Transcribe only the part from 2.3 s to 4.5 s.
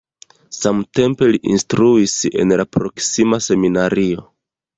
en la proksima seminario.